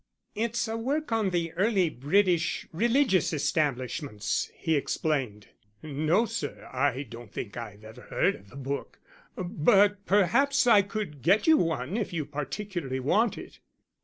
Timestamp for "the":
1.29-1.51, 8.49-8.55